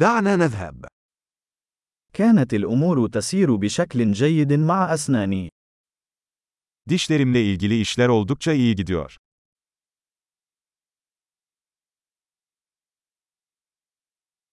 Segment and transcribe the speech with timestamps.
[0.00, 0.85] دعنا نذهب.
[2.13, 5.49] كانت الأمور تسير بشكل جيد مع أسناني.
[6.89, 9.17] Dişlerimle ilgili işler oldukça iyi gidiyor.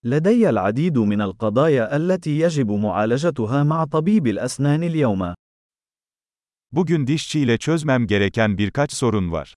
[0.04, 5.34] لدي العديد من القضايا التي يجب معالجتها مع طبيب الأسنان اليوم.
[6.72, 9.54] Bugün dişçiyle çözmem gereken birkaç sorun var.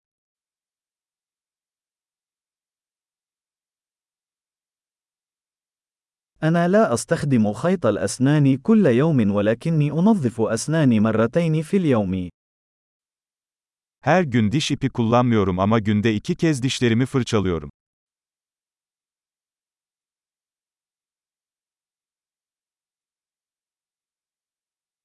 [6.43, 12.29] أنا لا أستخدم خيط الأسنان كل يوم ولكني أنظف أسناني مرتين في اليوم.
[14.01, 17.71] Her gün diş ipi kullanmıyorum ama günde iki kez dişlerimi fırçalıyorum.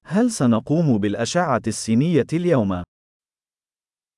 [0.06, 2.84] هل سنقوم بالأشعة السينية اليوم؟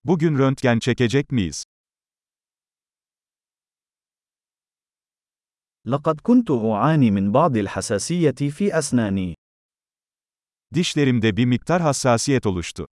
[0.03, 1.63] Bugün röntgen çekecek miyiz?
[5.87, 9.35] لقد كنت أعاني من بعض الحساسية في أسناني.
[10.73, 12.85] Dişlerimde bir miktar hassasiyet oluştu.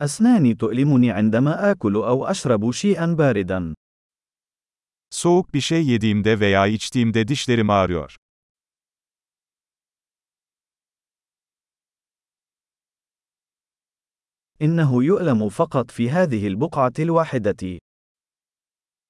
[0.00, 3.74] أسناني تؤلمني عندما آكل أو أشرب شيئا باردا.
[5.10, 8.16] Soğuk bir şey yediğimde veya içtiğimde dişlerim ağrıyor.
[14.61, 17.79] إنه يؤلم فقط في هذه البقعة الواحدة.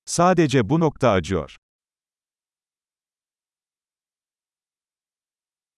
[0.06, 1.56] Sadece bu nokta acıyor.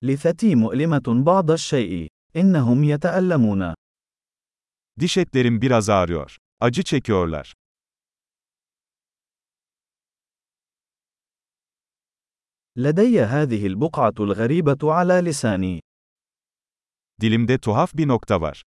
[0.03, 2.08] لثتي مؤلمة بعض الشيء.
[2.36, 3.73] إنهم يتألمون.
[5.00, 6.38] Diş etlerim biraz ağrıyor.
[6.59, 7.53] Acı çekiyorlar.
[12.78, 15.81] لدي هذه البقعة الغريبة على لساني.
[17.22, 18.63] Dilimde tuhaf bir nokta var.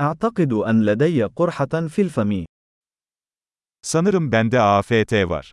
[0.00, 2.44] أعتقد أن لدي قرحة في الفم.
[3.82, 5.52] Sanırım bende AFT var.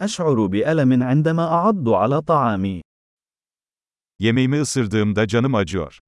[0.00, 2.82] أشعر بألم عندما أعض على طعامي.
[4.18, 5.98] Yemeğimi ısırdığımda canım acıyor.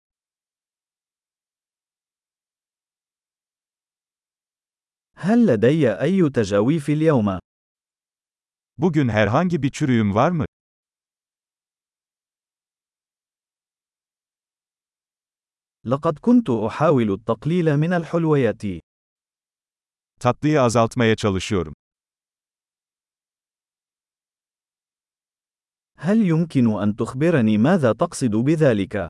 [5.16, 7.38] هل لدي أي تجاويف اليوم؟
[8.78, 10.44] Bugün herhangi bir çürüğüm var mı?
[15.84, 18.62] لقد كنت أحاول التقليل من الحلويات.
[20.20, 21.74] Tatlıyı azaltmaya çalışıyorum.
[25.96, 29.08] هل يمكن أن تخبرني ماذا تقصد بذلك؟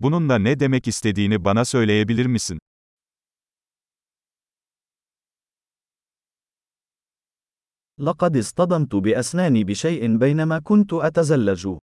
[0.00, 2.58] Bununla ne demek istediğini bana söyleyebilir misin?
[7.98, 11.78] لقد اصطدمت بأسناني بشيء بينما كنت أتزلج.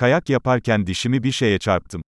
[0.00, 2.02] Kayak yaparken dişimi bir şeye çarptım.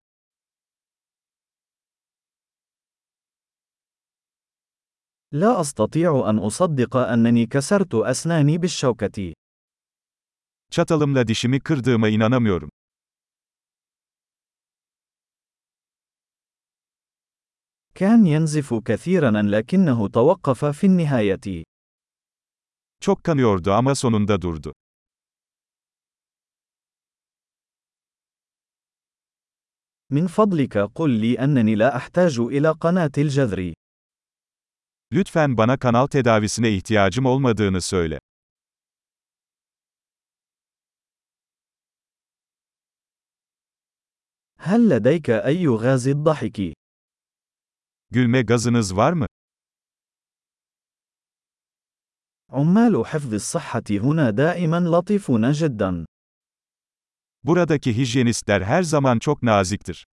[5.31, 9.33] لا أستطيع أن أصدق أنني كسرت أسناني بالشوكة.
[10.71, 12.69] Çatalımla dişimi kırdığıma inanamıyorum.
[17.95, 21.63] كان ينزف كثيرا لكنه توقف في النهاية.
[23.01, 24.73] Çok kanıyordu ama sonunda durdu.
[30.12, 33.72] من فضلك قل لي أنني لا أحتاج إلى قناة الجذر.
[35.12, 38.18] Lütfen bana kanal tedavisine ihtiyacım olmadığını söyle.
[44.58, 46.72] هل لديك أي غاز الضحك؟
[48.10, 49.26] Gülme gazınız var mı?
[52.50, 56.06] عمال حفظ الصحة هنا دائما لطيفون جدا.
[57.43, 60.05] Buradaki hijyenistler her zaman çok naziktir.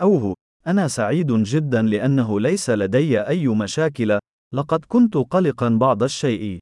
[0.00, 0.34] أوه،
[0.66, 4.18] أنا سعيد جدا لأنه ليس لدي أي مشاكل،
[4.52, 6.58] لقد كنت قلقا بعض الشيء.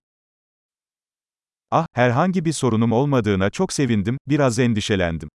[1.71, 5.29] Ah, herhangi bir sorunum olmadığına çok sevindim, biraz endişelendim.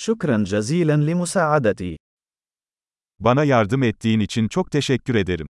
[0.00, 1.96] شكرا جزيلا لمساعدتي.
[3.20, 5.46] Bana yardım ettiğin için çok teşekkür ederim.